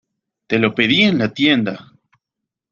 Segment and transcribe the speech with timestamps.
[0.47, 1.91] ¡Te lo pedí en la tienda!